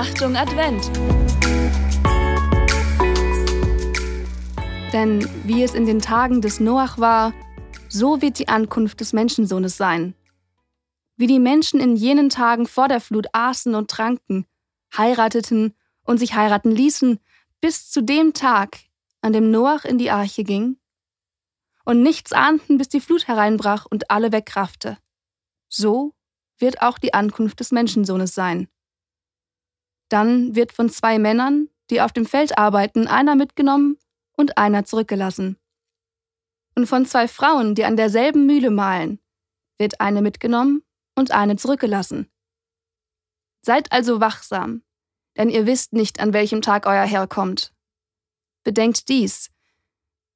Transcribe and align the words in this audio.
Achtung 0.00 0.34
Advent! 0.34 0.90
Denn 4.94 5.28
wie 5.44 5.62
es 5.62 5.74
in 5.74 5.84
den 5.84 5.98
Tagen 5.98 6.40
des 6.40 6.58
Noach 6.58 6.96
war, 6.96 7.34
so 7.90 8.22
wird 8.22 8.38
die 8.38 8.48
Ankunft 8.48 9.00
des 9.00 9.12
Menschensohnes 9.12 9.76
sein. 9.76 10.14
Wie 11.18 11.26
die 11.26 11.38
Menschen 11.38 11.80
in 11.80 11.96
jenen 11.96 12.30
Tagen 12.30 12.66
vor 12.66 12.88
der 12.88 13.02
Flut 13.02 13.26
aßen 13.34 13.74
und 13.74 13.90
tranken, 13.90 14.46
heirateten 14.96 15.74
und 16.04 16.16
sich 16.16 16.34
heiraten 16.34 16.70
ließen, 16.70 17.20
bis 17.60 17.90
zu 17.90 18.02
dem 18.02 18.32
Tag, 18.32 18.78
an 19.20 19.34
dem 19.34 19.50
Noach 19.50 19.84
in 19.84 19.98
die 19.98 20.10
Arche 20.10 20.44
ging, 20.44 20.78
und 21.84 22.02
nichts 22.02 22.32
ahnten, 22.32 22.78
bis 22.78 22.88
die 22.88 23.00
Flut 23.00 23.28
hereinbrach 23.28 23.84
und 23.84 24.10
alle 24.10 24.32
wegraffte. 24.32 24.96
So 25.68 26.14
wird 26.56 26.80
auch 26.80 26.96
die 26.98 27.12
Ankunft 27.12 27.60
des 27.60 27.70
Menschensohnes 27.70 28.34
sein. 28.34 28.66
Dann 30.10 30.54
wird 30.54 30.72
von 30.72 30.90
zwei 30.90 31.18
Männern, 31.18 31.70
die 31.88 32.02
auf 32.02 32.12
dem 32.12 32.26
Feld 32.26 32.58
arbeiten, 32.58 33.06
einer 33.06 33.36
mitgenommen 33.36 33.96
und 34.36 34.58
einer 34.58 34.84
zurückgelassen. 34.84 35.56
Und 36.74 36.86
von 36.86 37.06
zwei 37.06 37.28
Frauen, 37.28 37.74
die 37.74 37.84
an 37.84 37.96
derselben 37.96 38.44
Mühle 38.46 38.70
mahlen, 38.70 39.18
wird 39.78 40.00
eine 40.00 40.20
mitgenommen 40.20 40.82
und 41.14 41.30
eine 41.30 41.56
zurückgelassen. 41.56 42.28
Seid 43.62 43.92
also 43.92 44.20
wachsam, 44.20 44.82
denn 45.36 45.48
ihr 45.48 45.66
wisst 45.66 45.92
nicht, 45.92 46.20
an 46.20 46.32
welchem 46.32 46.60
Tag 46.60 46.86
euer 46.86 47.04
Herr 47.04 47.26
kommt. 47.26 47.72
Bedenkt 48.64 49.08
dies, 49.08 49.50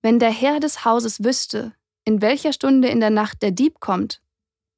wenn 0.03 0.19
der 0.19 0.31
Herr 0.31 0.61
des 0.61 0.85
Hauses 0.85 1.25
wüsste, 1.25 1.75
in 2.05 2.21
welcher 2.21 2.53
Stunde 2.53 2.89
in 2.89 3.01
der 3.01 3.11
Nacht 3.11 3.43
der 3.43 3.51
Dieb 3.51 3.81
kommt, 3.81 4.21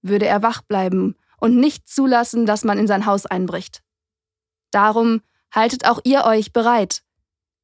würde 0.00 0.26
er 0.26 0.42
wach 0.42 0.62
bleiben 0.62 1.16
und 1.38 1.56
nicht 1.56 1.88
zulassen, 1.88 2.46
dass 2.46 2.64
man 2.64 2.78
in 2.78 2.86
sein 2.86 3.06
Haus 3.06 3.26
einbricht. 3.26 3.82
Darum 4.76 5.22
haltet 5.50 5.86
auch 5.86 6.00
ihr 6.04 6.26
euch 6.26 6.52
bereit, 6.52 7.00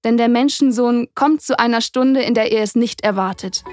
denn 0.03 0.17
der 0.17 0.31
Menschensohn 0.31 1.09
kommt 1.15 1.43
zu 1.43 1.59
einer 1.59 1.83
Stunde, 1.83 2.23
in 2.23 2.33
der 2.33 2.51
ihr 2.51 2.63
es 2.63 2.75
nicht 2.75 3.03
erwartet. 3.03 3.65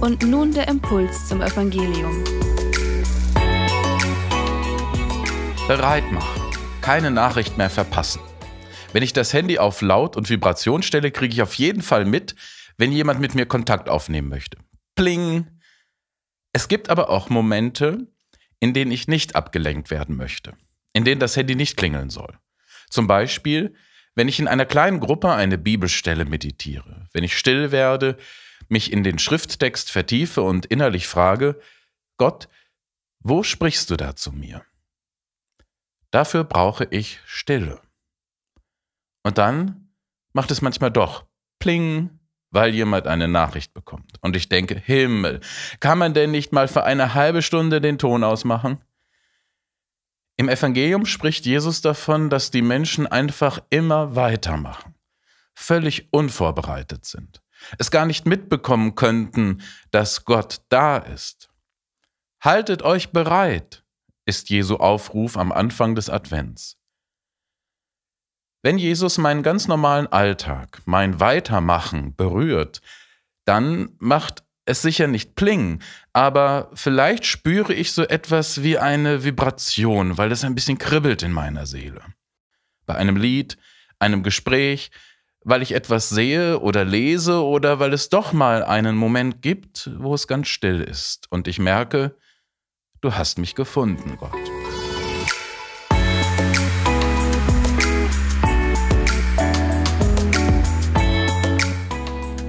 Und 0.00 0.24
nun 0.24 0.52
der 0.52 0.66
Impuls 0.66 1.28
zum 1.28 1.42
Evangelium. 1.42 2.24
Bereit 5.68 6.10
machen. 6.10 6.42
Keine 6.80 7.12
Nachricht 7.12 7.56
mehr 7.56 7.70
verpassen. 7.70 8.20
Wenn 8.92 9.04
ich 9.04 9.12
das 9.12 9.32
Handy 9.32 9.60
auf 9.60 9.80
laut 9.80 10.16
und 10.16 10.28
Vibration 10.28 10.82
stelle, 10.82 11.12
kriege 11.12 11.32
ich 11.32 11.42
auf 11.42 11.54
jeden 11.54 11.82
Fall 11.82 12.04
mit, 12.04 12.34
wenn 12.78 12.90
jemand 12.90 13.20
mit 13.20 13.36
mir 13.36 13.46
Kontakt 13.46 13.88
aufnehmen 13.88 14.28
möchte. 14.28 14.58
Pling. 14.94 15.60
Es 16.52 16.68
gibt 16.68 16.88
aber 16.88 17.10
auch 17.10 17.28
Momente, 17.28 18.06
in 18.60 18.74
denen 18.74 18.92
ich 18.92 19.08
nicht 19.08 19.34
abgelenkt 19.34 19.90
werden 19.90 20.16
möchte, 20.16 20.56
in 20.92 21.04
denen 21.04 21.20
das 21.20 21.36
Handy 21.36 21.54
nicht 21.54 21.76
klingeln 21.76 22.10
soll. 22.10 22.38
Zum 22.88 23.06
Beispiel, 23.06 23.74
wenn 24.14 24.28
ich 24.28 24.38
in 24.38 24.48
einer 24.48 24.66
kleinen 24.66 25.00
Gruppe 25.00 25.32
eine 25.32 25.58
Bibelstelle 25.58 26.24
meditiere, 26.24 27.08
wenn 27.12 27.24
ich 27.24 27.36
still 27.36 27.72
werde, 27.72 28.16
mich 28.68 28.92
in 28.92 29.02
den 29.02 29.18
Schrifttext 29.18 29.90
vertiefe 29.90 30.42
und 30.42 30.66
innerlich 30.66 31.06
frage, 31.06 31.60
Gott, 32.16 32.48
wo 33.20 33.42
sprichst 33.42 33.90
du 33.90 33.96
da 33.96 34.14
zu 34.14 34.32
mir? 34.32 34.64
Dafür 36.10 36.44
brauche 36.44 36.86
ich 36.90 37.20
Stille. 37.26 37.80
Und 39.24 39.38
dann 39.38 39.92
macht 40.32 40.50
es 40.50 40.62
manchmal 40.62 40.90
doch 40.90 41.26
Pling, 41.58 42.20
weil 42.50 42.74
jemand 42.74 43.06
eine 43.06 43.26
Nachricht 43.26 43.74
bekommt. 43.74 44.03
Und 44.24 44.36
ich 44.36 44.48
denke, 44.48 44.74
Himmel, 44.74 45.40
kann 45.80 45.98
man 45.98 46.14
denn 46.14 46.30
nicht 46.30 46.50
mal 46.50 46.66
für 46.66 46.84
eine 46.84 47.12
halbe 47.12 47.42
Stunde 47.42 47.82
den 47.82 47.98
Ton 47.98 48.24
ausmachen? 48.24 48.80
Im 50.38 50.48
Evangelium 50.48 51.04
spricht 51.04 51.44
Jesus 51.44 51.82
davon, 51.82 52.30
dass 52.30 52.50
die 52.50 52.62
Menschen 52.62 53.06
einfach 53.06 53.58
immer 53.68 54.16
weitermachen, 54.16 54.94
völlig 55.52 56.08
unvorbereitet 56.10 57.04
sind, 57.04 57.42
es 57.78 57.90
gar 57.90 58.06
nicht 58.06 58.24
mitbekommen 58.24 58.94
könnten, 58.94 59.62
dass 59.90 60.24
Gott 60.24 60.62
da 60.70 60.96
ist. 60.96 61.50
Haltet 62.40 62.80
euch 62.80 63.12
bereit, 63.12 63.84
ist 64.24 64.48
Jesu 64.48 64.76
Aufruf 64.76 65.36
am 65.36 65.52
Anfang 65.52 65.94
des 65.94 66.08
Advents. 66.08 66.78
Wenn 68.62 68.78
Jesus 68.78 69.18
meinen 69.18 69.42
ganz 69.42 69.68
normalen 69.68 70.06
Alltag, 70.06 70.80
mein 70.86 71.20
Weitermachen 71.20 72.16
berührt, 72.16 72.80
dann 73.44 73.90
macht 73.98 74.42
es 74.66 74.82
sicher 74.82 75.06
nicht 75.06 75.34
pling, 75.34 75.80
aber 76.12 76.70
vielleicht 76.74 77.26
spüre 77.26 77.74
ich 77.74 77.92
so 77.92 78.02
etwas 78.02 78.62
wie 78.62 78.78
eine 78.78 79.24
Vibration, 79.24 80.16
weil 80.16 80.32
es 80.32 80.44
ein 80.44 80.54
bisschen 80.54 80.78
kribbelt 80.78 81.22
in 81.22 81.32
meiner 81.32 81.66
Seele. 81.66 82.00
Bei 82.86 82.94
einem 82.94 83.16
Lied, 83.16 83.58
einem 83.98 84.22
Gespräch, 84.22 84.90
weil 85.44 85.60
ich 85.60 85.72
etwas 85.72 86.08
sehe 86.08 86.60
oder 86.60 86.84
lese 86.84 87.44
oder 87.44 87.78
weil 87.78 87.92
es 87.92 88.08
doch 88.08 88.32
mal 88.32 88.62
einen 88.62 88.96
Moment 88.96 89.42
gibt, 89.42 89.90
wo 89.98 90.14
es 90.14 90.26
ganz 90.26 90.48
still 90.48 90.80
ist 90.80 91.30
und 91.30 91.46
ich 91.46 91.58
merke, 91.58 92.16
du 93.02 93.14
hast 93.14 93.38
mich 93.38 93.54
gefunden, 93.54 94.16
Gott. 94.18 94.63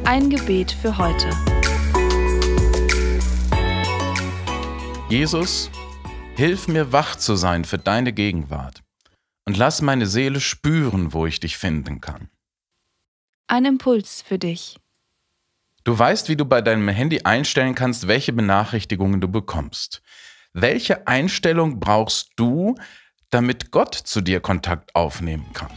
Ein 0.08 0.30
Gebet 0.30 0.72
für 0.72 1.00
heute. 1.00 1.32
Jesus, 5.10 5.72
hilf 6.36 6.68
mir 6.68 6.92
wach 6.92 7.16
zu 7.16 7.36
sein 7.36 7.66
für 7.66 7.80
deine 7.80 8.14
Gegenwart 8.14 8.84
und 9.46 9.58
lass 9.58 9.82
meine 9.82 10.06
Seele 10.06 10.42
spüren, 10.42 11.12
wo 11.12 11.26
ich 11.26 11.40
dich 11.40 11.58
finden 11.58 12.02
kann. 12.02 12.30
Ein 13.48 13.66
Impuls 13.66 14.22
für 14.22 14.38
dich. 14.38 14.78
Du 15.84 15.98
weißt, 15.98 16.30
wie 16.30 16.36
du 16.36 16.46
bei 16.46 16.62
deinem 16.62 16.88
Handy 16.90 17.22
einstellen 17.24 17.74
kannst, 17.74 18.08
welche 18.08 18.32
Benachrichtigungen 18.32 19.22
du 19.22 19.28
bekommst. 19.28 20.04
Welche 20.54 21.08
Einstellung 21.08 21.80
brauchst 21.80 22.30
du, 22.36 22.76
damit 23.32 23.72
Gott 23.72 23.96
zu 23.96 24.22
dir 24.22 24.40
Kontakt 24.40 24.96
aufnehmen 24.96 25.52
kann? 25.54 25.72